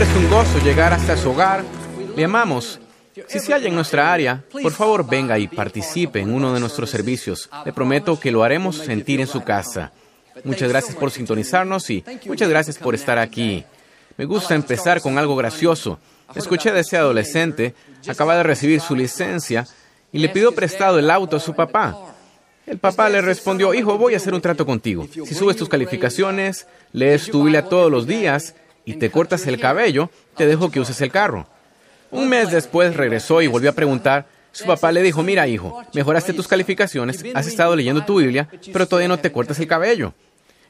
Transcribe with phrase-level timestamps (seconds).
[0.00, 1.64] Es un gozo llegar hasta su hogar.
[2.14, 2.78] Le amamos.
[3.26, 6.88] Si se halla en nuestra área, por favor venga y participe en uno de nuestros
[6.88, 7.50] servicios.
[7.64, 9.90] Le prometo que lo haremos sentir en su casa.
[10.44, 13.64] Muchas gracias por sintonizarnos y muchas gracias por estar aquí.
[14.16, 15.98] Me gusta empezar con algo gracioso.
[16.32, 17.74] Escuché de ese adolescente,
[18.06, 19.66] acaba de recibir su licencia
[20.12, 21.96] y le pidió prestado el auto a su papá.
[22.66, 25.08] El papá le respondió, hijo, voy a hacer un trato contigo.
[25.10, 28.54] Si subes tus calificaciones, lees tu Biblia todos los días
[28.88, 31.46] y te cortas el cabello, te dejo que uses el carro.
[32.10, 34.26] Un mes después regresó y volvió a preguntar.
[34.50, 38.88] Su papá le dijo, mira hijo, mejoraste tus calificaciones, has estado leyendo tu Biblia, pero
[38.88, 40.14] todavía no te cortas el cabello.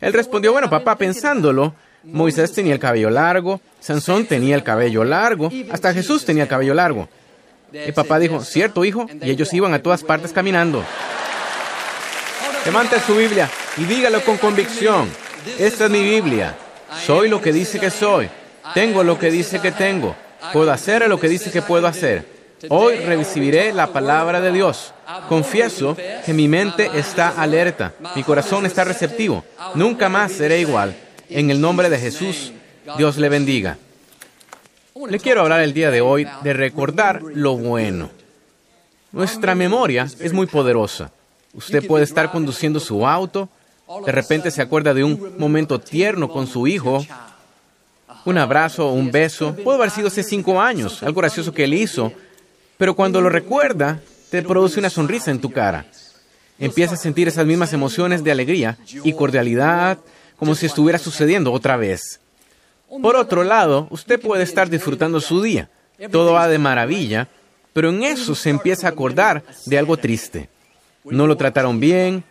[0.00, 5.52] Él respondió, bueno papá, pensándolo, Moisés tenía el cabello largo, Sansón tenía el cabello largo,
[5.70, 7.08] hasta Jesús tenía el cabello largo.
[7.72, 10.84] El papá dijo, cierto hijo, y ellos iban a todas partes caminando.
[12.64, 15.08] Levante su Biblia y dígalo con convicción.
[15.56, 16.56] Esta es mi Biblia.
[17.06, 18.28] Soy lo que dice que soy.
[18.74, 20.14] Tengo lo que dice que tengo.
[20.52, 22.38] Puedo hacer lo que dice que puedo hacer.
[22.68, 24.92] Hoy recibiré la palabra de Dios.
[25.28, 29.44] Confieso que mi mente está alerta, mi corazón está receptivo.
[29.74, 30.94] Nunca más seré igual.
[31.30, 32.52] En el nombre de Jesús,
[32.96, 33.78] Dios le bendiga.
[35.08, 38.10] Le quiero hablar el día de hoy de recordar lo bueno.
[39.12, 41.12] Nuestra memoria es muy poderosa.
[41.54, 43.48] Usted puede estar conduciendo su auto,
[44.04, 47.04] de repente se acuerda de un momento tierno con su hijo,
[48.24, 52.12] un abrazo, un beso, puede haber sido hace cinco años, algo gracioso que él hizo,
[52.76, 54.00] pero cuando lo recuerda,
[54.30, 55.86] te produce una sonrisa en tu cara.
[56.58, 59.98] Empieza a sentir esas mismas emociones de alegría y cordialidad,
[60.36, 62.20] como si estuviera sucediendo otra vez.
[63.02, 65.68] Por otro lado, usted puede estar disfrutando su día.
[66.10, 67.28] Todo va de maravilla,
[67.72, 70.48] pero en eso se empieza a acordar de algo triste.
[71.04, 72.24] No lo trataron bien,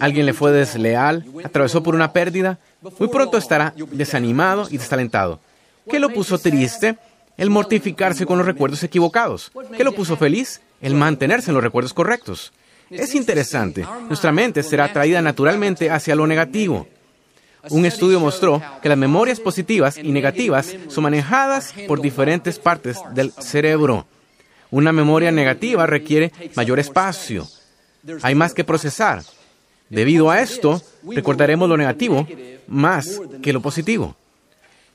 [0.00, 2.58] alguien le fue desleal, atravesó por una pérdida,
[2.98, 5.40] muy pronto estará desanimado y desalentado.
[5.88, 6.96] ¿Qué lo puso triste?
[7.36, 9.52] El mortificarse con los recuerdos equivocados.
[9.76, 10.60] ¿Qué lo puso feliz?
[10.80, 12.52] El mantenerse en los recuerdos correctos.
[12.90, 13.86] Es interesante.
[14.08, 16.86] Nuestra mente será atraída naturalmente hacia lo negativo.
[17.70, 23.32] Un estudio mostró que las memorias positivas y negativas son manejadas por diferentes partes del
[23.32, 24.06] cerebro.
[24.70, 27.46] Una memoria negativa requiere mayor espacio.
[28.22, 29.22] Hay más que procesar.
[29.88, 30.82] Debido a esto,
[31.14, 32.26] recordaremos lo negativo
[32.66, 34.16] más que lo positivo.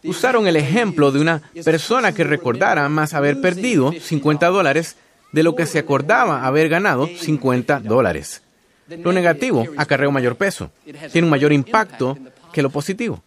[0.03, 4.95] Usaron el ejemplo de una persona que recordara más haber perdido 50 dólares
[5.31, 8.41] de lo que se acordaba haber ganado 50 dólares.
[8.87, 10.71] Lo negativo acarrea un mayor peso,
[11.11, 12.17] tiene un mayor impacto
[12.51, 13.23] que lo positivo.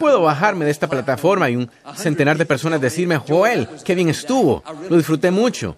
[0.00, 4.64] Puedo bajarme de esta plataforma y un centenar de personas decirme, Joel, qué bien estuvo,
[4.88, 5.76] lo disfruté mucho.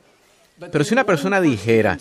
[0.72, 1.98] Pero si una persona dijera,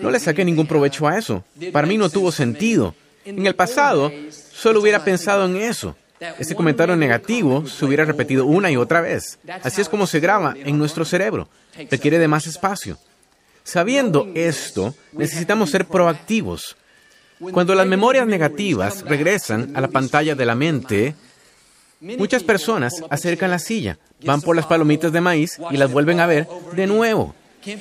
[0.00, 2.94] no le saqué ningún provecho a eso, para mí no tuvo sentido.
[3.24, 5.96] En el pasado, solo hubiera pensado en eso.
[6.38, 9.38] Ese comentario negativo se hubiera repetido una y otra vez.
[9.62, 11.48] Así es como se graba en nuestro cerebro.
[11.90, 12.98] Requiere de más espacio.
[13.62, 16.76] Sabiendo esto, necesitamos ser proactivos.
[17.52, 21.14] Cuando las memorias negativas regresan a la pantalla de la mente,
[22.00, 26.26] muchas personas acercan la silla, van por las palomitas de maíz y las vuelven a
[26.26, 27.34] ver de nuevo.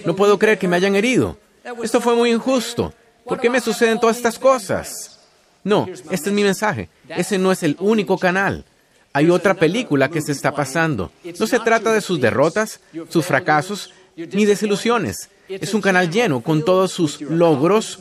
[0.05, 1.39] No puedo creer que me hayan herido.
[1.83, 2.93] Esto fue muy injusto.
[3.25, 5.19] ¿Por qué me suceden todas estas cosas?
[5.63, 6.89] No, este es mi mensaje.
[7.09, 8.63] Ese no es el único canal.
[9.11, 11.11] Hay otra película que se está pasando.
[11.39, 12.79] No se trata de sus derrotas,
[13.09, 15.29] sus fracasos, ni desilusiones.
[15.49, 17.99] Es un canal lleno con todos sus logros,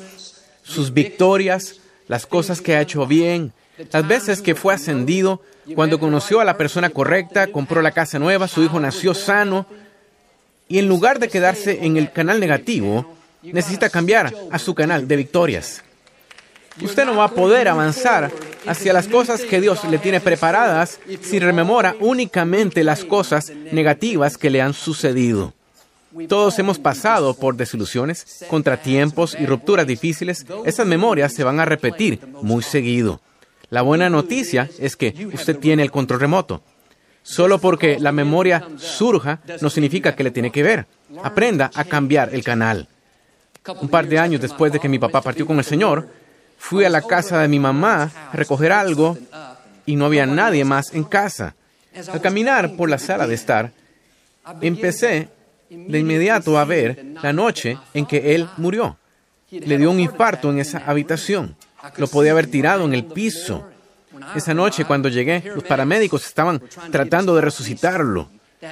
[0.62, 3.52] sus victorias, las cosas que ha hecho bien,
[3.92, 5.42] las veces que fue ascendido,
[5.74, 9.66] cuando conoció a la persona correcta, compró la casa nueva, su hijo nació sano,
[10.68, 13.15] y en lugar de quedarse en el canal negativo,
[13.52, 15.82] necesita cambiar a su canal de victorias.
[16.82, 18.30] Usted no va a poder avanzar
[18.66, 24.50] hacia las cosas que Dios le tiene preparadas si rememora únicamente las cosas negativas que
[24.50, 25.54] le han sucedido.
[26.28, 30.46] Todos hemos pasado por desilusiones, contratiempos y rupturas difíciles.
[30.64, 33.20] Esas memorias se van a repetir muy seguido.
[33.70, 36.62] La buena noticia es que usted tiene el control remoto.
[37.22, 40.86] Solo porque la memoria surja no significa que le tiene que ver.
[41.22, 42.88] Aprenda a cambiar el canal.
[43.80, 46.08] Un par de años después de que mi papá partió con el Señor,
[46.58, 49.18] fui a la casa de mi mamá a recoger algo
[49.84, 51.54] y no había nadie más en casa.
[52.12, 53.72] Al caminar por la sala de estar,
[54.60, 55.28] empecé
[55.70, 58.98] de inmediato a ver la noche en que él murió.
[59.50, 61.56] Le dio un infarto en esa habitación.
[61.96, 63.66] Lo podía haber tirado en el piso.
[64.34, 68.28] Esa noche cuando llegué, los paramédicos estaban tratando de resucitarlo.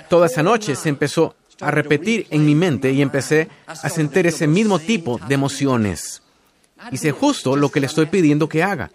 [0.09, 4.47] Toda esa noche se empezó a repetir en mi mente y empecé a sentir ese
[4.47, 6.23] mismo tipo de emociones.
[6.91, 8.91] Hice justo lo que le estoy pidiendo que haga.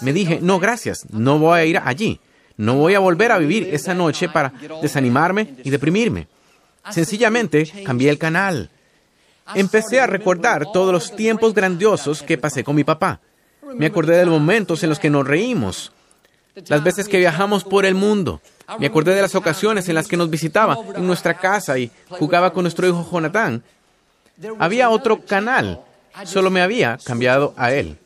[0.00, 2.20] Me dije, no, gracias, no voy a ir allí.
[2.56, 6.28] No voy a volver a vivir esa noche para desanimarme y deprimirme.
[6.90, 8.70] Sencillamente cambié el canal.
[9.54, 13.20] Empecé a recordar todos los tiempos grandiosos que pasé con mi papá.
[13.74, 15.92] Me acordé de los momentos en los que nos reímos,
[16.68, 18.40] las veces que viajamos por el mundo.
[18.78, 22.52] Me acordé de las ocasiones en las que nos visitaba en nuestra casa y jugaba
[22.52, 23.62] con nuestro hijo Jonathan.
[24.58, 25.80] Había otro canal,
[26.24, 27.96] solo me había cambiado a él.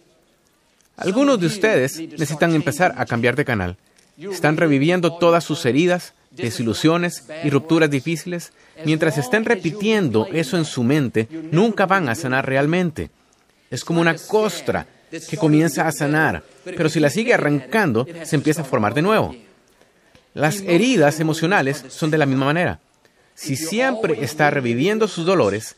[0.97, 3.77] Algunos de ustedes necesitan empezar a cambiar de canal.
[4.19, 8.53] Están reviviendo todas sus heridas, desilusiones y rupturas difíciles.
[8.85, 13.11] Mientras estén repitiendo eso en su mente, nunca van a sanar realmente.
[13.71, 18.63] Es como una costra que comienza a sanar, pero si la sigue arrancando, se empieza
[18.63, 19.35] a formar de nuevo.
[20.35, 22.81] Las heridas emocionales son de la misma manera.
[23.35, 25.77] Si siempre está reviviendo sus dolores,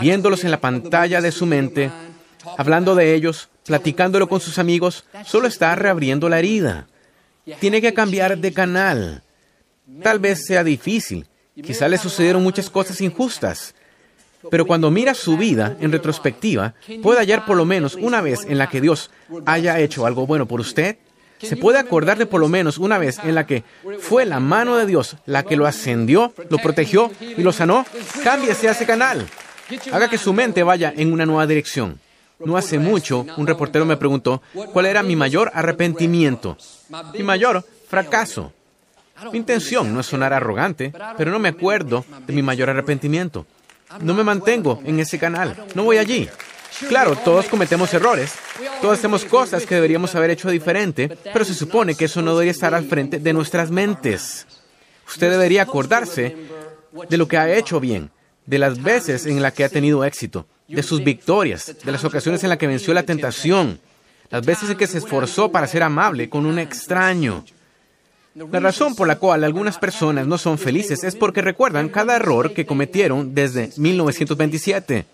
[0.00, 1.90] viéndolos en la pantalla de su mente,
[2.58, 6.86] hablando de ellos, platicándolo con sus amigos, solo está reabriendo la herida.
[7.60, 9.22] Tiene que cambiar de canal.
[10.02, 11.26] Tal vez sea difícil.
[11.54, 13.74] Quizá le sucedieron muchas cosas injustas.
[14.50, 18.58] Pero cuando mira su vida en retrospectiva, puede hallar por lo menos una vez en
[18.58, 19.10] la que Dios
[19.44, 20.98] haya hecho algo bueno por usted.
[21.40, 23.64] Se puede acordar de por lo menos una vez en la que
[24.00, 27.84] fue la mano de Dios la que lo ascendió, lo protegió y lo sanó.
[28.24, 29.26] Cámbiese a ese canal.
[29.92, 32.00] Haga que su mente vaya en una nueva dirección.
[32.38, 34.42] No hace mucho, un reportero me preguntó
[34.72, 36.56] cuál era mi mayor arrepentimiento,
[37.14, 38.52] mi mayor fracaso.
[39.32, 43.46] Mi intención no es sonar arrogante, pero no me acuerdo de mi mayor arrepentimiento.
[44.00, 46.28] No me mantengo en ese canal, no voy allí.
[46.88, 48.34] Claro, todos cometemos errores,
[48.82, 52.52] todos hacemos cosas que deberíamos haber hecho diferente, pero se supone que eso no debería
[52.52, 54.46] estar al frente de nuestras mentes.
[55.08, 56.36] Usted debería acordarse
[57.08, 58.10] de lo que ha hecho bien,
[58.44, 62.42] de las veces en las que ha tenido éxito, de sus victorias, de las ocasiones
[62.42, 63.80] en las que venció la tentación,
[64.30, 67.44] las veces en que se esforzó para ser amable con un extraño.
[68.52, 72.52] La razón por la cual algunas personas no son felices es porque recuerdan cada error
[72.52, 75.06] que cometieron desde 1927.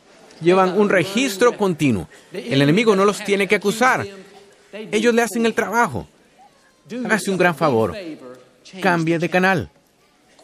[0.42, 2.08] Llevan un registro continuo.
[2.32, 4.06] El enemigo no los tiene que acusar.
[4.72, 6.06] Ellos le hacen el trabajo.
[7.04, 7.94] Hágase un gran favor.
[8.80, 9.70] Cambie de canal.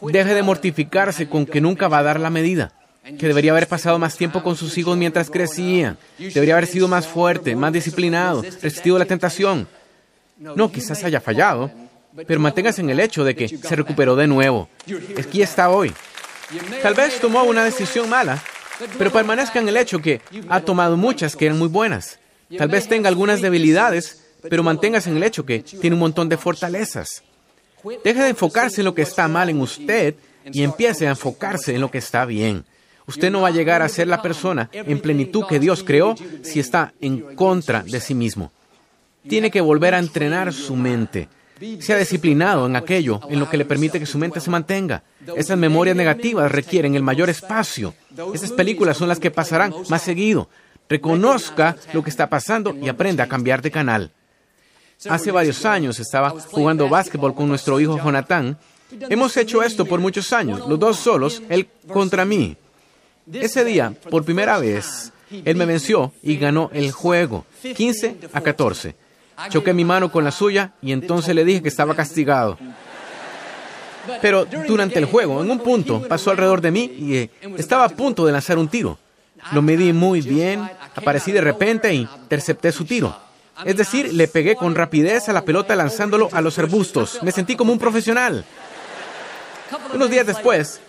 [0.01, 2.73] Deje de mortificarse con que nunca va a dar la medida
[3.17, 5.97] que debería haber pasado más tiempo con sus hijos mientras crecía.
[6.17, 9.67] Debería haber sido más fuerte, más disciplinado, resistido la tentación.
[10.37, 11.71] No, quizás haya fallado,
[12.27, 14.69] pero manténgase en el hecho de que se recuperó de nuevo.
[15.17, 15.93] Aquí está hoy.
[16.81, 18.41] Tal vez tomó una decisión mala,
[18.97, 22.19] pero permanezca en el hecho que ha tomado muchas que eran muy buenas.
[22.57, 26.37] Tal vez tenga algunas debilidades, pero manténgase en el hecho que tiene un montón de
[26.37, 27.23] fortalezas.
[28.03, 30.15] Deje de enfocarse en lo que está mal en usted
[30.51, 32.65] y empiece a enfocarse en lo que está bien.
[33.07, 36.59] Usted no va a llegar a ser la persona en plenitud que Dios creó si
[36.59, 38.51] está en contra de sí mismo.
[39.27, 41.27] Tiene que volver a entrenar su mente.
[41.79, 45.03] Sea disciplinado en aquello en lo que le permite que su mente se mantenga.
[45.35, 47.93] Esas memorias negativas requieren el mayor espacio.
[48.33, 50.49] Esas películas son las que pasarán más seguido.
[50.87, 54.11] Reconozca lo que está pasando y aprenda a cambiar de canal.
[55.09, 58.57] Hace varios años estaba jugando básquetbol con nuestro hijo Jonathan.
[59.09, 62.57] Hemos hecho esto por muchos años, los dos solos, él contra mí.
[63.31, 68.95] Ese día, por primera vez, él me venció y ganó el juego, 15 a 14.
[69.49, 72.57] Choqué mi mano con la suya y entonces le dije que estaba castigado.
[74.21, 77.89] Pero durante el juego, en un punto, pasó alrededor de mí y eh, estaba a
[77.89, 78.97] punto de lanzar un tiro.
[79.53, 83.15] Lo medí muy bien, aparecí de repente e intercepté su tiro.
[83.63, 87.19] Es decir, le pegué con rapidez a la pelota lanzándolo a los arbustos.
[87.21, 88.43] Me sentí como un profesional.
[89.93, 90.81] Unos días después,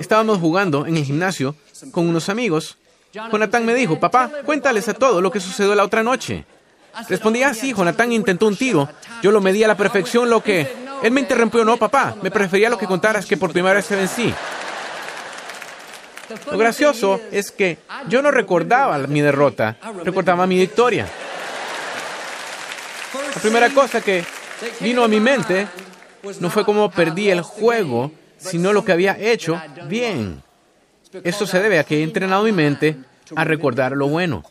[0.00, 1.54] Estábamos jugando en el gimnasio
[1.90, 2.78] con unos amigos.
[3.12, 6.46] Jonathan me dijo, papá, cuéntales a todos lo que sucedió la otra noche.
[7.08, 8.88] Respondí, ah, sí, Jonathan intentó un tiro.
[9.22, 10.84] Yo lo medí a la perfección, lo que...
[11.02, 13.96] Él me interrumpió, no, papá, me prefería lo que contaras que por primera vez te
[13.96, 14.32] vencí.
[16.50, 21.06] Lo gracioso es que yo no recordaba mi derrota, recordaba mi victoria.
[23.34, 24.24] La primera cosa que
[24.80, 25.68] vino a mi mente
[26.40, 30.42] no fue cómo perdí el juego, sino lo que había hecho bien.
[31.22, 32.96] Esto se debe a que he entrenado mi mente
[33.36, 34.42] a recordar lo bueno.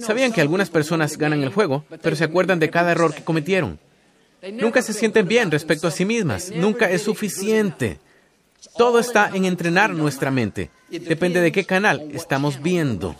[0.00, 3.78] Sabían que algunas personas ganan el juego, pero se acuerdan de cada error que cometieron.
[4.52, 6.50] Nunca se sienten bien respecto a sí mismas.
[6.54, 7.98] Nunca es suficiente.
[8.76, 10.70] Todo está en entrenar nuestra mente.
[10.90, 13.14] Depende de qué canal estamos viendo.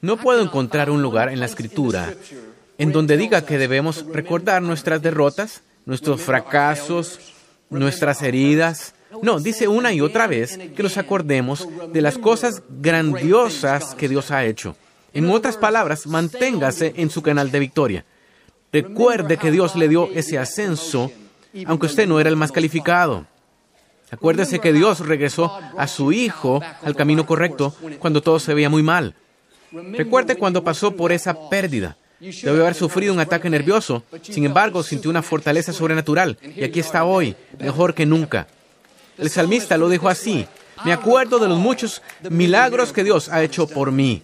[0.00, 2.14] No puedo encontrar un lugar en la escritura
[2.78, 7.20] en donde diga que debemos recordar nuestras derrotas, nuestros fracasos,
[7.70, 8.94] nuestras heridas.
[9.22, 14.30] No, dice una y otra vez que nos acordemos de las cosas grandiosas que Dios
[14.30, 14.76] ha hecho.
[15.14, 18.04] En otras palabras, manténgase en su canal de victoria.
[18.72, 21.10] Recuerde que Dios le dio ese ascenso,
[21.66, 23.26] aunque usted no era el más calificado.
[24.10, 28.82] Acuérdese que Dios regresó a su Hijo al camino correcto cuando todo se veía muy
[28.82, 29.14] mal.
[29.72, 31.96] Recuerde cuando pasó por esa pérdida.
[32.20, 34.04] Debe haber sufrido un ataque nervioso.
[34.22, 36.38] Sin embargo, sintió una fortaleza sobrenatural.
[36.56, 38.46] Y aquí está hoy, mejor que nunca.
[39.18, 40.46] El salmista lo dijo así.
[40.84, 44.22] Me acuerdo de los muchos milagros que Dios ha hecho por mí.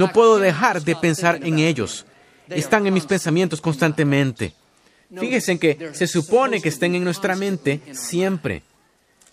[0.00, 2.06] No puedo dejar de pensar en ellos.
[2.48, 4.54] Están en mis pensamientos constantemente.
[5.14, 8.62] Fíjense en que se supone que estén en nuestra mente siempre.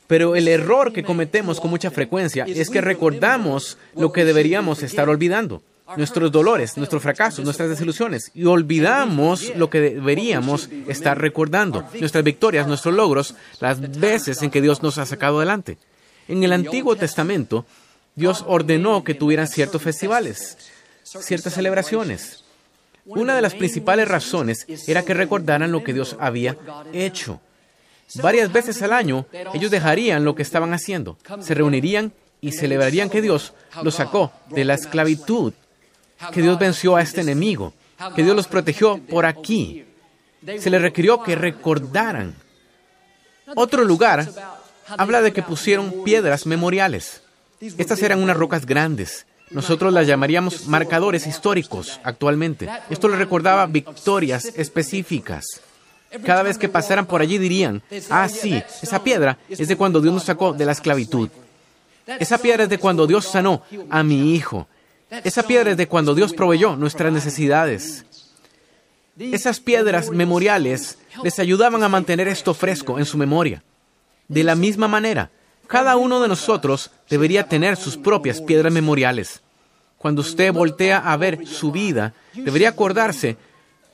[0.07, 5.07] Pero el error que cometemos con mucha frecuencia es que recordamos lo que deberíamos estar
[5.07, 5.63] olvidando.
[5.95, 8.31] Nuestros dolores, nuestros fracasos, nuestras desilusiones.
[8.35, 11.85] Y olvidamos lo que deberíamos estar recordando.
[11.97, 15.77] Nuestras victorias, nuestros logros, las veces en que Dios nos ha sacado adelante.
[16.27, 17.65] En el Antiguo Testamento,
[18.17, 20.57] Dios ordenó que tuvieran ciertos festivales,
[21.03, 22.43] ciertas celebraciones.
[23.05, 26.57] Una de las principales razones era que recordaran lo que Dios había
[26.93, 27.39] hecho.
[28.15, 33.21] Varias veces al año ellos dejarían lo que estaban haciendo, se reunirían y celebrarían que
[33.21, 35.53] Dios los sacó de la esclavitud,
[36.33, 37.75] que Dios venció a este enemigo,
[38.15, 39.85] que Dios los protegió por aquí.
[40.57, 42.33] Se les requirió que recordaran.
[43.55, 44.27] Otro lugar
[44.87, 47.21] habla de que pusieron piedras memoriales.
[47.59, 49.25] Estas eran unas rocas grandes.
[49.49, 52.69] Nosotros las llamaríamos marcadores históricos actualmente.
[52.89, 55.61] Esto les recordaba victorias específicas.
[56.25, 60.13] Cada vez que pasaran por allí dirían, ah, sí, esa piedra es de cuando Dios
[60.13, 61.29] nos sacó de la esclavitud.
[62.05, 64.67] Esa piedra es de cuando Dios sanó a mi hijo.
[65.09, 68.05] Esa piedra es de cuando Dios proveyó nuestras necesidades.
[69.17, 73.63] Esas piedras memoriales les ayudaban a mantener esto fresco en su memoria.
[74.27, 75.31] De la misma manera,
[75.67, 79.41] cada uno de nosotros debería tener sus propias piedras memoriales.
[79.97, 83.37] Cuando usted voltea a ver su vida, debería acordarse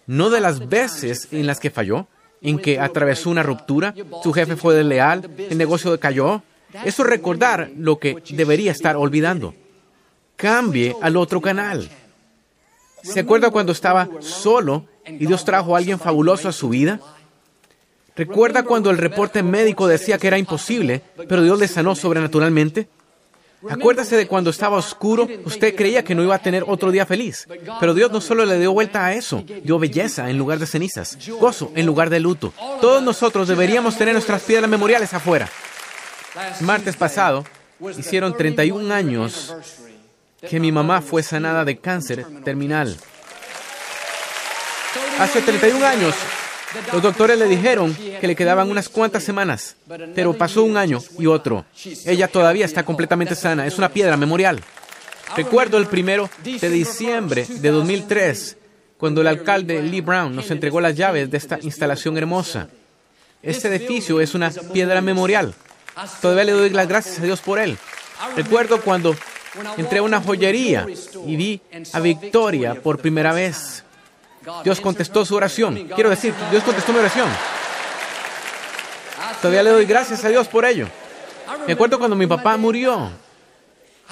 [0.06, 2.08] no de las veces en las que falló,
[2.42, 6.44] en que atravesó una ruptura, su jefe fue desleal, el negocio cayó.
[6.84, 9.56] Eso es recordar lo que debería estar olvidando.
[10.36, 11.90] Cambie al otro canal.
[13.02, 17.00] ¿Se acuerda cuando estaba solo y Dios trajo a alguien fabuloso a su vida?
[18.16, 22.88] ¿Recuerda cuando el reporte médico decía que era imposible, pero Dios le sanó sobrenaturalmente?
[23.70, 27.48] Acuérdase de cuando estaba oscuro, usted creía que no iba a tener otro día feliz.
[27.80, 31.18] Pero Dios no solo le dio vuelta a eso, dio belleza en lugar de cenizas,
[31.40, 32.54] gozo en lugar de luto.
[32.82, 35.50] Todos nosotros deberíamos tener nuestras piedras memoriales afuera.
[36.62, 37.46] Martes pasado
[37.98, 39.56] hicieron 31 años
[40.48, 42.98] que mi mamá fue sanada de cáncer terminal.
[45.20, 46.16] Hace 31 años
[46.92, 49.76] los doctores le dijeron que le quedaban unas cuantas semanas,
[50.16, 51.66] pero pasó un año y otro.
[52.06, 53.66] Ella todavía está completamente sana.
[53.66, 54.62] Es una piedra memorial.
[55.36, 58.58] Recuerdo el primero de diciembre de 2003,
[58.98, 62.70] cuando el alcalde Lee Brown nos entregó las llaves de esta instalación hermosa.
[63.42, 65.54] Este edificio es una piedra memorial.
[66.22, 67.78] Todavía le doy las gracias a Dios por él.
[68.36, 69.16] Recuerdo cuando
[69.78, 70.86] entré a una joyería
[71.26, 71.62] y vi
[71.92, 73.83] a Victoria por primera vez.
[74.64, 75.88] Dios contestó su oración.
[75.96, 77.28] Quiero decir, Dios contestó mi oración.
[79.42, 80.88] Todavía le doy gracias a Dios por ello.
[81.68, 83.12] Me acuerdo cuando mi papá murió.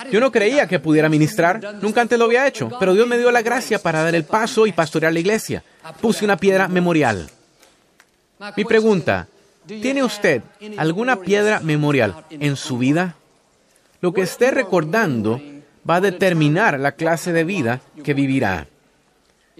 [0.09, 3.31] Yo no creía que pudiera ministrar, nunca antes lo había hecho, pero Dios me dio
[3.31, 5.63] la gracia para dar el paso y pastorear la iglesia.
[5.99, 7.29] Puse una piedra memorial.
[8.55, 9.27] Mi pregunta,
[9.67, 10.41] ¿tiene usted
[10.77, 13.15] alguna piedra memorial en su vida?
[13.99, 15.39] Lo que esté recordando
[15.87, 18.67] va a determinar la clase de vida que vivirá.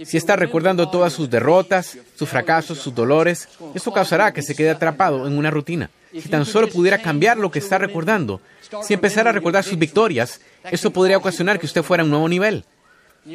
[0.04, 4.70] Si está recordando todas sus derrotas, sus fracasos, sus dolores, esto causará que se quede
[4.70, 5.90] atrapado en una rutina.
[6.14, 8.42] Si tan solo pudiera cambiar lo que está recordando,
[8.84, 12.28] si empezara a recordar sus victorias, eso podría ocasionar que usted fuera a un nuevo
[12.28, 12.66] nivel.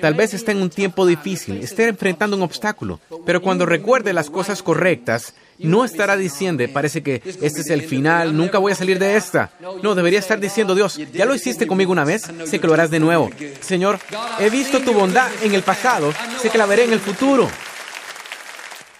[0.00, 4.30] Tal vez esté en un tiempo difícil, esté enfrentando un obstáculo, pero cuando recuerde las
[4.30, 8.98] cosas correctas, no estará diciendo, parece que este es el final, nunca voy a salir
[8.98, 9.50] de esta.
[9.82, 12.90] No, debería estar diciendo, Dios, ya lo hiciste conmigo una vez, sé que lo harás
[12.90, 13.30] de nuevo.
[13.60, 13.98] Señor,
[14.38, 17.48] he visto tu bondad en el pasado, sé que la veré en el futuro.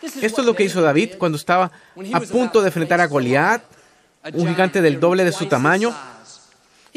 [0.02, 1.70] Esto es lo que hizo David cuando estaba
[2.12, 3.62] a punto de enfrentar a Goliat,
[4.32, 5.94] un gigante del doble de su tamaño.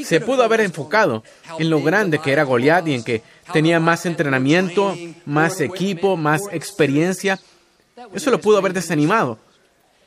[0.03, 1.23] Se pudo haber enfocado
[1.57, 6.43] en lo grande que era Goliat y en que tenía más entrenamiento, más equipo, más
[6.51, 7.39] experiencia.
[8.13, 9.37] Eso lo pudo haber desanimado.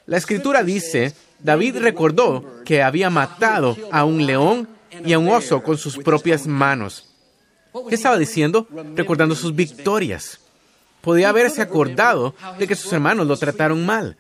[0.07, 4.69] La escritura dice, David recordó que había matado a un león
[5.05, 7.09] y a un oso con sus propias manos.
[7.89, 8.67] ¿Qué estaba diciendo?
[8.95, 10.41] Recordando sus victorias.
[11.01, 14.17] Podía haberse acordado de que sus hermanos lo trataron mal.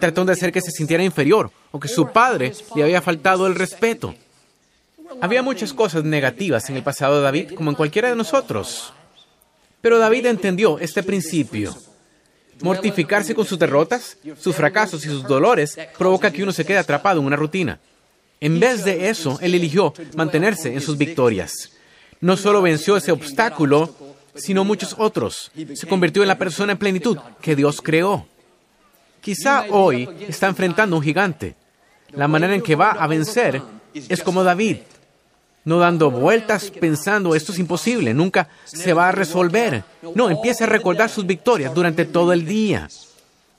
[0.00, 3.54] Trató de hacer que se sintiera inferior o que su padre le había faltado el
[3.54, 4.14] respeto.
[5.20, 8.92] Había muchas cosas negativas en el pasado de David, como en cualquiera de nosotros.
[9.80, 11.74] Pero David entendió este principio.
[12.62, 17.20] Mortificarse con sus derrotas, sus fracasos y sus dolores provoca que uno se quede atrapado
[17.20, 17.80] en una rutina.
[18.40, 21.72] En vez de eso, él eligió mantenerse en sus victorias.
[22.20, 23.94] No solo venció ese obstáculo,
[24.34, 25.50] sino muchos otros.
[25.74, 28.26] Se convirtió en la persona en plenitud que Dios creó.
[29.20, 31.56] Quizá hoy está enfrentando un gigante.
[32.12, 33.62] La manera en que va a vencer
[33.94, 34.78] es como David,
[35.64, 39.84] no dando vueltas pensando esto es imposible, nunca se va a resolver.
[40.14, 42.88] No, empiece a recordar sus victorias durante todo el día.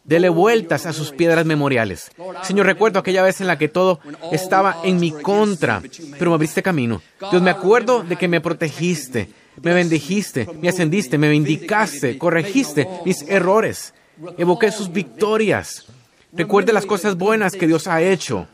[0.04, 2.12] Dele vueltas a sus piedras memoriales.
[2.44, 4.00] Señor, recuerdo aquella vez en la que todo
[4.32, 5.82] estaba en mi contra,
[6.20, 7.02] pero me abriste camino.
[7.32, 9.32] Dios, me acuerdo de que me protegiste,
[9.64, 13.96] me bendijiste, me ascendiste, me vindicaste, corregiste mis errores.
[14.38, 15.88] Evoqué sus victorias.
[16.32, 18.48] Recuerde las cosas buenas que Dios ha hecho.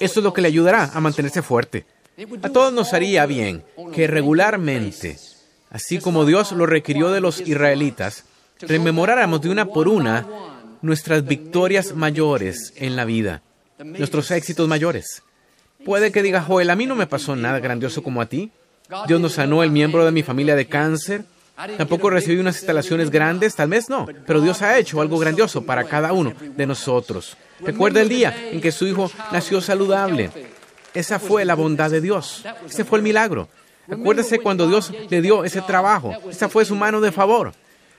[0.00, 1.86] Eso es lo que le ayudará a mantenerse fuerte.
[2.42, 5.18] A todos nos haría bien que regularmente,
[5.70, 8.24] así como Dios lo requirió de los israelitas,
[8.60, 10.26] rememoráramos de una por una
[10.80, 13.42] nuestras victorias mayores en la vida,
[13.78, 15.22] nuestros éxitos mayores.
[15.84, 18.50] Puede que diga, Joel, a mí no me pasó nada grandioso como a ti.
[19.08, 21.24] Dios nos sanó el miembro de mi familia de cáncer.
[21.76, 25.84] Tampoco recibí unas instalaciones grandes, tal vez no, pero Dios ha hecho algo grandioso para
[25.84, 27.36] cada uno de nosotros.
[27.60, 30.30] Recuerda el día en que su hijo nació saludable.
[30.94, 32.44] Esa fue la bondad de Dios.
[32.66, 33.48] Ese fue el milagro.
[33.90, 36.14] Acuérdese cuando Dios le dio ese trabajo.
[36.30, 37.52] Esa fue su mano de favor.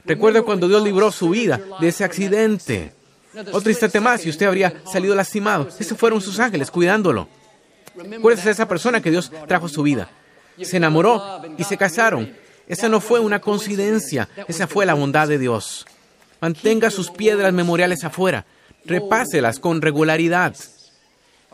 [0.06, 2.94] Recuerde cuando Dios libró su vida de ese accidente.
[3.52, 5.68] Otro instante más y usted habría salido lastimado.
[5.78, 7.28] Esos fueron sus ángeles cuidándolo.
[8.18, 10.10] Acuérdese de esa persona que Dios trajo su vida.
[10.62, 12.34] Se enamoró y se casaron.
[12.68, 14.30] Esa no fue una coincidencia.
[14.48, 15.86] Esa fue la bondad de Dios.
[16.40, 18.46] Mantenga sus piedras memoriales afuera.
[18.86, 20.56] Repáselas con regularidad.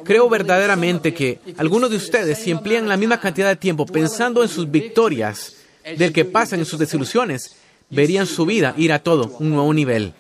[0.03, 4.49] Creo verdaderamente que algunos de ustedes, si emplean la misma cantidad de tiempo pensando en
[4.49, 5.55] sus victorias
[5.97, 7.55] del que pasan en sus desilusiones,
[7.89, 10.13] verían su vida ir a todo un nuevo nivel.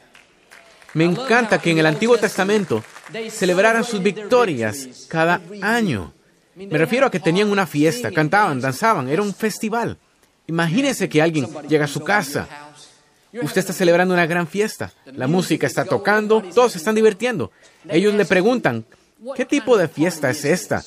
[0.93, 2.83] Me encanta que en el Antiguo Testamento
[3.29, 6.13] celebraran sus victorias cada año.
[6.55, 9.97] Me refiero a que tenían una fiesta, cantaban, danzaban, era un festival.
[10.47, 12.47] Imagínese que alguien llega a su casa.
[13.33, 14.91] Usted está celebrando una gran fiesta.
[15.05, 17.51] La música está tocando, todos se están divirtiendo.
[17.87, 18.85] Ellos le preguntan,
[19.35, 20.83] ¿Qué tipo de fiesta es esta?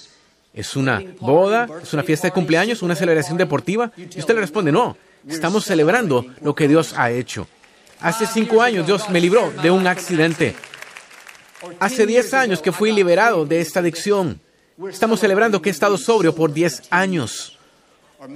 [0.53, 1.69] ¿Es una boda?
[1.83, 2.83] ¿Es una fiesta de cumpleaños?
[2.83, 3.93] ¿Una celebración deportiva?
[3.97, 4.97] Y usted le responde, no,
[5.29, 7.47] estamos celebrando lo que Dios ha hecho.
[8.01, 10.55] Hace cinco años Dios me libró de un accidente.
[11.79, 14.41] Hace diez años que fui liberado de esta adicción.
[14.89, 17.59] Estamos celebrando que he estado sobrio por diez años.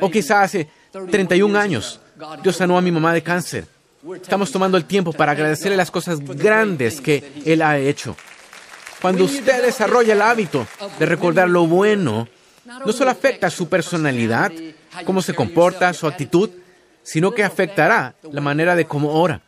[0.01, 0.69] O quizá hace
[1.11, 2.01] 31 años
[2.43, 3.67] Dios sanó a mi mamá de cáncer.
[4.15, 8.17] Estamos tomando el tiempo para agradecerle las cosas grandes que Él ha hecho.
[9.01, 10.67] Cuando usted desarrolla el hábito
[10.99, 12.29] de recordar lo bueno,
[12.85, 14.53] no solo afecta su personalidad,
[15.05, 16.51] cómo se comporta, su actitud,
[17.03, 19.41] sino que afectará la manera de cómo ora.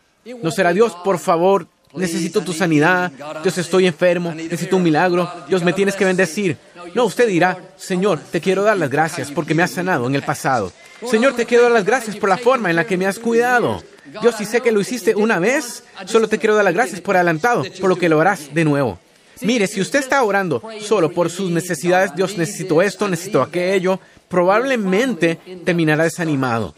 [0.43, 3.11] No será Dios, por favor, necesito tu sanidad,
[3.43, 6.57] Dios estoy enfermo, necesito un milagro, Dios me tienes que bendecir.
[6.95, 10.23] No, usted dirá, Señor, te quiero dar las gracias porque me has sanado en el
[10.23, 10.73] pasado.
[11.11, 13.83] Señor, te quiero dar las gracias por la forma en la que me has cuidado.
[14.23, 17.17] Dios, si sé que lo hiciste una vez, solo te quiero dar las gracias por
[17.17, 18.99] adelantado, por lo que lo harás de nuevo.
[19.43, 23.99] Mire, si usted está orando solo por sus necesidades, Dios necesito esto, necesito aquello,
[24.29, 26.75] probablemente terminará desanimado.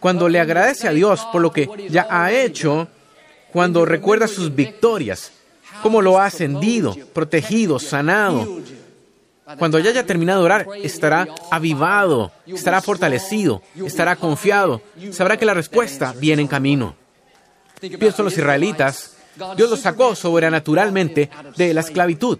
[0.00, 2.88] Cuando le agradece a Dios por lo que ya ha hecho,
[3.52, 5.32] cuando recuerda sus victorias,
[5.82, 8.60] cómo lo ha ascendido, protegido, sanado,
[9.58, 15.54] cuando ya haya terminado de orar, estará avivado, estará fortalecido, estará confiado, sabrá que la
[15.54, 16.96] respuesta viene en camino.
[17.80, 19.16] Pienso en los israelitas
[19.56, 22.38] Dios los sacó sobrenaturalmente de la esclavitud.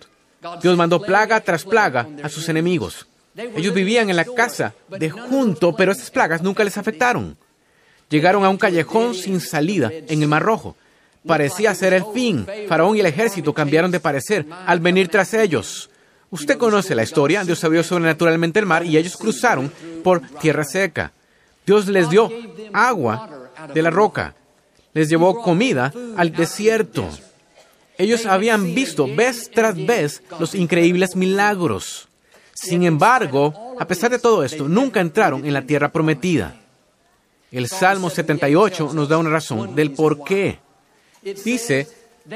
[0.61, 3.07] Dios mandó plaga tras plaga a sus enemigos.
[3.35, 7.37] Ellos vivían en la casa de junto, pero esas plagas nunca les afectaron.
[8.11, 10.77] Llegaron a un callejón sin salida en el Mar Rojo.
[11.27, 12.47] Parecía ser el fin.
[12.69, 15.89] Faraón y el ejército cambiaron de parecer al venir tras ellos.
[16.31, 17.45] Usted conoce la historia.
[17.45, 21.13] Dios abrió sobrenaturalmente el mar y ellos cruzaron por tierra seca.
[21.65, 22.31] Dios les dio
[22.73, 24.35] agua de la roca
[24.95, 27.09] les llevó comida al desierto.
[27.99, 32.09] Ellos habían visto vez tras vez los increíbles milagros.
[32.55, 36.57] Sin embargo, a pesar de todo esto, nunca entraron en la tierra prometida.
[37.51, 40.59] El Salmo 78 nos da una razón del por qué.
[41.45, 41.87] Dice,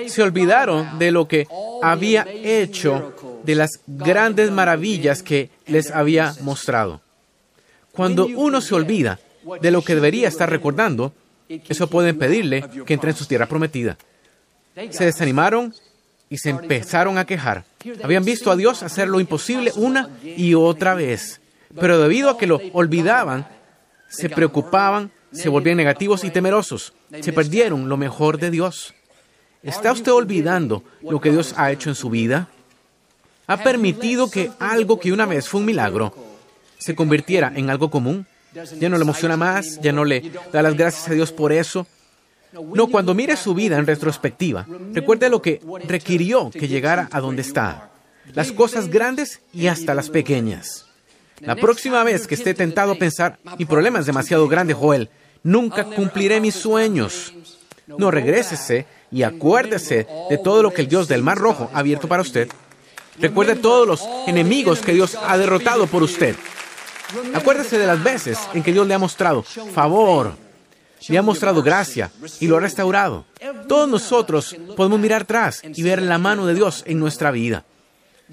[0.06, 1.46] se olvidaron de lo que
[1.82, 7.00] había hecho, de las grandes maravillas que les había mostrado.
[7.92, 9.18] Cuando uno se olvida
[9.60, 11.12] de lo que debería estar recordando,
[11.48, 13.96] eso puede impedirle que entre en su tierra prometida.
[14.90, 15.74] Se desanimaron
[16.28, 17.64] y se empezaron a quejar.
[18.02, 21.40] Habían visto a Dios hacer lo imposible una y otra vez,
[21.78, 23.46] pero debido a que lo olvidaban,
[24.08, 26.92] se preocupaban, se volvían negativos y temerosos.
[27.20, 28.94] Se perdieron lo mejor de Dios.
[29.62, 32.48] ¿Está usted olvidando lo que Dios ha hecho en su vida?
[33.46, 36.14] ¿Ha permitido que algo que una vez fue un milagro
[36.78, 38.26] se convirtiera en algo común?
[38.78, 39.80] ¿Ya no le emociona más?
[39.80, 41.86] ¿Ya no le da las gracias a Dios por eso?
[42.52, 47.42] No, cuando mire su vida en retrospectiva, recuerde lo que requirió que llegara a donde
[47.42, 47.90] está.
[48.32, 50.86] Las cosas grandes y hasta las pequeñas.
[51.40, 55.10] La próxima vez que esté tentado a pensar, mi problema es demasiado grande, Joel,
[55.42, 57.34] nunca cumpliré mis sueños.
[57.86, 62.08] No, regrésese y acuérdese de todo lo que el Dios del Mar Rojo ha abierto
[62.08, 62.48] para usted.
[63.18, 66.34] Recuerde todos los enemigos que Dios ha derrotado por usted.
[67.34, 70.34] Acuérdese de las veces en que Dios le ha mostrado favor,
[71.08, 73.24] le ha mostrado gracia y lo ha restaurado.
[73.68, 77.64] Todos nosotros podemos mirar atrás y ver la mano de Dios en nuestra vida.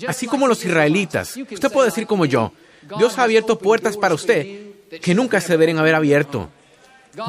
[0.07, 2.51] Así como los israelitas, usted puede decir como yo,
[2.97, 6.49] Dios ha abierto puertas para usted que nunca se deberían haber abierto.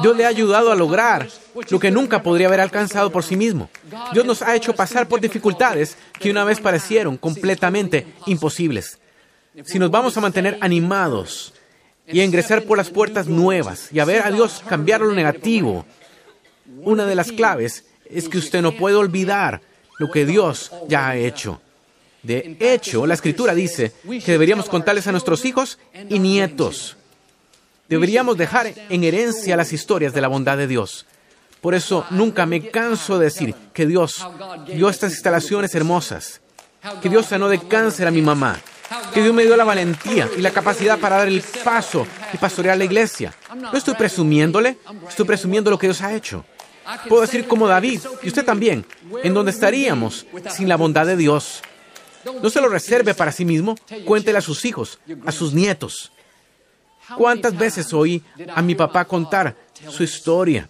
[0.01, 1.27] Dios le ha ayudado a lograr
[1.69, 3.69] lo que nunca podría haber alcanzado por sí mismo.
[4.13, 8.97] Dios nos ha hecho pasar por dificultades que una vez parecieron completamente imposibles.
[9.63, 11.53] Si nos vamos a mantener animados
[12.07, 15.85] y a ingresar por las puertas nuevas y a ver a Dios cambiar lo negativo,
[16.81, 19.61] una de las claves es que usted no puede olvidar
[19.97, 21.61] lo que Dios ya ha hecho.
[22.21, 25.77] De hecho, la escritura dice que deberíamos contarles a nuestros hijos
[26.09, 26.97] y nietos.
[27.87, 31.05] Deberíamos dejar en herencia las historias de la bondad de Dios.
[31.61, 34.25] Por eso nunca me canso de decir que Dios
[34.67, 36.41] dio estas instalaciones hermosas,
[37.01, 38.59] que Dios sanó de cáncer a mi mamá,
[39.15, 42.77] que Dios me dio la valentía y la capacidad para dar el paso y pastorear
[42.77, 43.33] la iglesia.
[43.55, 46.43] No estoy presumiéndole, estoy presumiendo lo que Dios ha hecho.
[47.07, 48.85] Puedo decir como David, y usted también,
[49.23, 51.61] en donde estaríamos sin la bondad de Dios.
[52.43, 56.11] No se lo reserve para sí mismo, cuéntele a sus hijos, a sus nietos.
[57.17, 58.21] ¿Cuántas veces oí
[58.53, 59.55] a mi papá contar
[59.89, 60.67] su historia?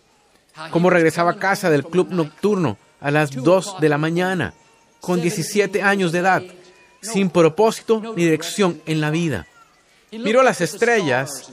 [0.69, 4.53] Cómo regresaba a casa del club nocturno a las 2 de la mañana,
[5.01, 6.43] con 17 años de edad,
[7.13, 9.47] sin propósito ni dirección en la vida.
[10.11, 11.51] Miró las estrellas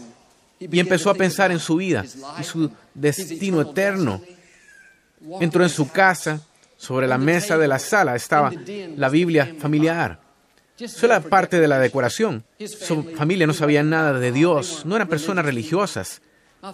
[0.59, 2.05] y empezó a pensar en su vida
[2.39, 4.21] y su destino eterno.
[5.41, 6.41] Entró en su casa,
[6.77, 8.53] sobre la mesa de la sala estaba
[8.97, 10.21] la Biblia familiar.
[10.87, 12.45] Solo parte de la decoración.
[12.59, 16.21] Su familia no sabía nada de Dios, no eran personas religiosas.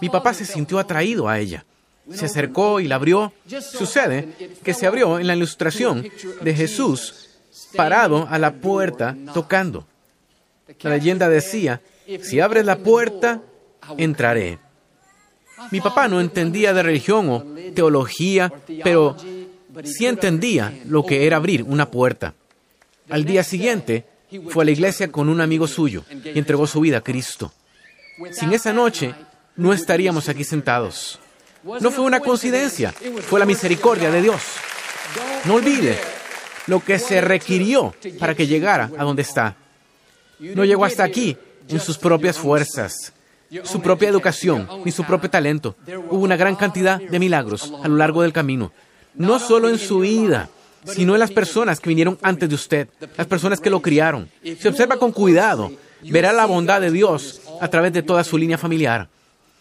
[0.00, 1.64] Mi papá se sintió atraído a ella.
[2.10, 3.34] Se acercó y la abrió.
[3.60, 4.28] Sucede
[4.62, 6.08] que se abrió en la ilustración
[6.40, 7.27] de Jesús
[7.74, 9.86] parado a la puerta tocando.
[10.80, 11.80] La leyenda decía,
[12.22, 13.40] si abres la puerta,
[13.96, 14.58] entraré.
[15.70, 18.52] Mi papá no entendía de religión o teología,
[18.84, 19.16] pero
[19.84, 22.34] sí entendía lo que era abrir una puerta.
[23.10, 24.04] Al día siguiente,
[24.50, 27.52] fue a la iglesia con un amigo suyo y entregó su vida a Cristo.
[28.32, 29.14] Sin esa noche,
[29.56, 31.18] no estaríamos aquí sentados.
[31.80, 32.92] No fue una coincidencia,
[33.28, 34.42] fue la misericordia de Dios.
[35.44, 35.98] No olvide
[36.68, 39.56] lo que se requirió para que llegara a donde está.
[40.38, 41.36] No llegó hasta aquí
[41.68, 43.12] en sus propias fuerzas,
[43.64, 45.76] su propia educación, ni su propio talento.
[46.10, 48.72] Hubo una gran cantidad de milagros a lo largo del camino,
[49.14, 50.48] no solo en su vida,
[50.86, 54.30] sino en las personas que vinieron antes de usted, las personas que lo criaron.
[54.42, 58.58] Si observa con cuidado, verá la bondad de Dios a través de toda su línea
[58.58, 59.08] familiar.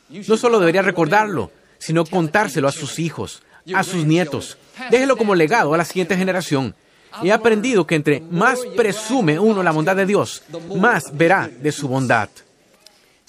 [0.09, 3.41] No solo debería recordarlo, sino contárselo a sus hijos,
[3.73, 4.57] a sus nietos.
[4.91, 6.75] Déjelo como legado a la siguiente generación.
[7.23, 10.43] He aprendido que entre más presume uno la bondad de Dios,
[10.75, 12.29] más verá de su bondad.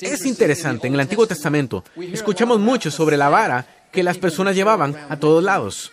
[0.01, 4.97] Es interesante, en el Antiguo Testamento escuchamos mucho sobre la vara que las personas llevaban
[5.09, 5.93] a todos lados.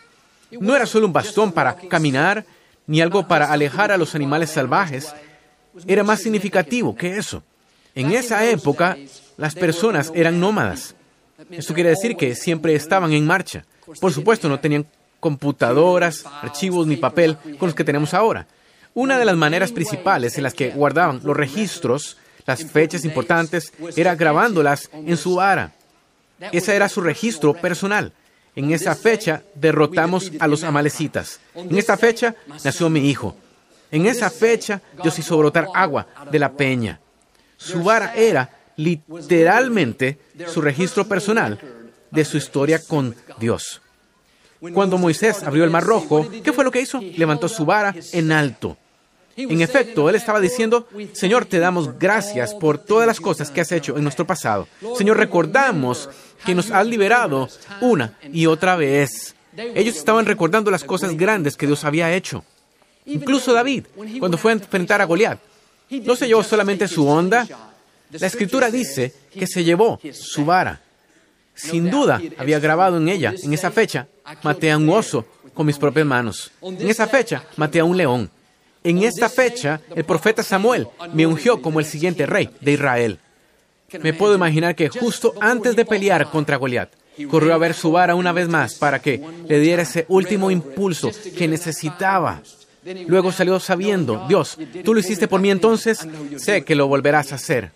[0.51, 2.45] No era solo un bastón para caminar,
[2.87, 5.13] ni algo para alejar a los animales salvajes.
[5.87, 7.43] Era más significativo que eso.
[7.95, 8.97] En esa época,
[9.37, 10.95] las personas eran nómadas.
[11.49, 13.65] Esto quiere decir que siempre estaban en marcha.
[13.99, 14.85] Por supuesto, no tenían
[15.25, 18.45] computadoras, archivos ni papel con los que tenemos ahora.
[18.93, 24.13] Una de las maneras principales en las que guardaban los registros, las fechas importantes, era
[24.13, 25.71] grabándolas en su vara.
[26.51, 28.13] Ese era su registro personal.
[28.55, 31.39] En esa fecha derrotamos a los amalecitas.
[31.55, 33.35] En esta fecha nació mi hijo.
[33.89, 36.99] En esa fecha Dios hizo brotar agua de la peña.
[37.57, 41.59] Su vara era literalmente su registro personal
[42.11, 43.81] de su historia con Dios.
[44.73, 46.99] Cuando Moisés abrió el mar rojo, ¿qué fue lo que hizo?
[47.01, 48.77] Levantó su vara en alto.
[49.37, 53.71] En efecto, él estaba diciendo, Señor, te damos gracias por todas las cosas que has
[53.71, 54.67] hecho en nuestro pasado.
[54.97, 56.09] Señor, recordamos
[56.45, 57.49] que nos has liberado
[57.81, 59.35] una y otra vez.
[59.57, 62.43] Ellos estaban recordando las cosas grandes que Dios había hecho.
[63.05, 63.85] Incluso David,
[64.19, 65.39] cuando fue a enfrentar a Goliat,
[65.89, 67.45] no se llevó solamente su onda.
[68.11, 70.81] La escritura dice que se llevó su vara.
[71.53, 74.07] Sin duda, había grabado en ella, en esa fecha,
[74.43, 76.51] maté a un oso con mis propias manos.
[76.61, 78.29] En esa fecha, maté a un león.
[78.83, 83.19] En esta fecha, el profeta Samuel me ungió como el siguiente rey de Israel.
[84.01, 86.91] Me puedo imaginar que justo antes de pelear contra Goliat,
[87.29, 91.11] corrió a ver su vara una vez más para que le diera ese último impulso
[91.37, 92.41] que necesitaba.
[93.07, 96.07] Luego salió sabiendo, Dios, tú lo hiciste por mí entonces,
[96.37, 97.71] sé que lo volverás a hacer.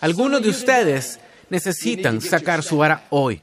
[0.00, 1.18] Algunos de ustedes
[1.50, 3.42] necesitan sacar su vara hoy.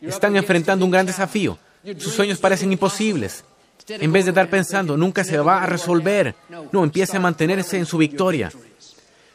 [0.00, 1.58] Están enfrentando un gran desafío.
[1.98, 3.44] Sus sueños parecen imposibles.
[3.86, 6.34] En vez de estar pensando, nunca se va a resolver.
[6.72, 8.50] No, empiece a mantenerse en su victoria.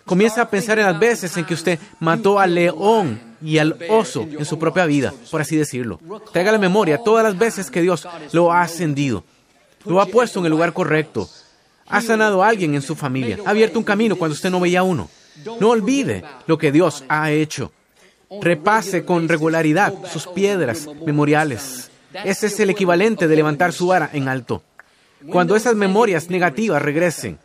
[0.05, 4.23] Comienza a pensar en las veces en que usted mató al león y al oso
[4.23, 5.99] en su propia vida, por así decirlo.
[6.33, 9.23] Traiga a la memoria todas las veces que Dios lo ha ascendido.
[9.85, 11.29] Lo ha puesto en el lugar correcto.
[11.87, 13.37] Ha sanado a alguien en su familia.
[13.45, 15.09] Ha abierto un camino cuando usted no veía uno.
[15.59, 17.71] No olvide lo que Dios ha hecho.
[18.41, 21.91] Repase con regularidad sus piedras memoriales.
[22.13, 24.63] Ese es el equivalente de levantar su vara en alto.
[25.29, 27.39] Cuando esas memorias negativas regresen,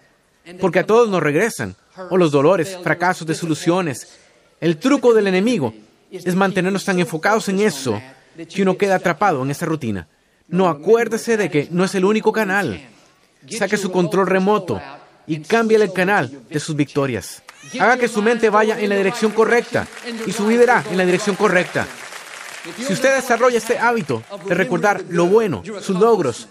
[0.61, 1.75] porque a todos nos regresan,
[2.11, 4.19] o los dolores, fracasos, desilusiones.
[4.61, 5.75] El truco del enemigo
[6.11, 8.01] es mantenernos tan enfocados en eso
[8.53, 10.09] que uno queda atrapado en esa rutina.
[10.49, 12.89] No, acuérdese de que no es el único canal.
[13.49, 14.81] Saque su control remoto
[15.27, 17.43] y cambie el canal de sus victorias.
[17.79, 19.87] Haga que su mente vaya en la dirección correcta
[20.27, 21.87] y su vida irá en la dirección correcta.
[22.87, 26.49] Si usted desarrolla este hábito de recordar lo bueno, sus logros,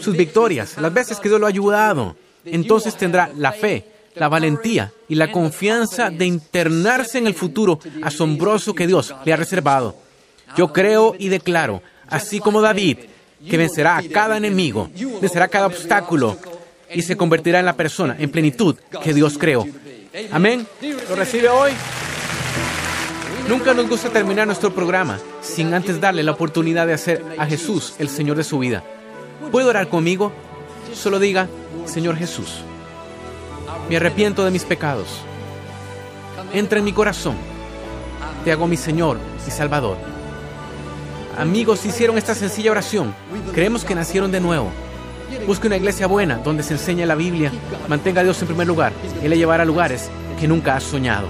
[0.00, 4.92] sus victorias, las veces que Dios lo ha ayudado, entonces tendrá la fe la valentía
[5.08, 9.96] y la confianza de internarse en el futuro asombroso que Dios le ha reservado.
[10.56, 12.98] Yo creo y declaro, así como David,
[13.48, 14.90] que vencerá a cada enemigo,
[15.20, 16.36] vencerá cada obstáculo
[16.92, 19.66] y se convertirá en la persona en plenitud que Dios creó.
[20.30, 20.66] Amén.
[21.08, 21.72] ¿Lo recibe hoy?
[23.48, 27.94] Nunca nos gusta terminar nuestro programa sin antes darle la oportunidad de hacer a Jesús
[27.98, 28.84] el Señor de su vida.
[29.50, 30.32] ¿Puede orar conmigo?
[30.94, 31.48] Solo diga,
[31.86, 32.62] Señor Jesús
[33.88, 35.08] me arrepiento de mis pecados.
[36.52, 37.36] Entra en mi corazón.
[38.44, 39.96] Te hago mi Señor y Salvador.
[41.38, 43.14] Amigos, hicieron esta sencilla oración.
[43.54, 44.70] Creemos que nacieron de nuevo.
[45.46, 47.52] Busque una iglesia buena donde se enseñe la Biblia.
[47.88, 48.92] Mantenga a Dios en primer lugar.
[49.22, 51.28] y le llevará a lugares que nunca has soñado.